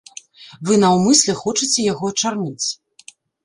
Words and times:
Вы 0.69 0.77
наўмысля 0.83 1.37
хочаце 1.43 1.87
яго 1.93 2.13
ачарніць. 2.17 2.67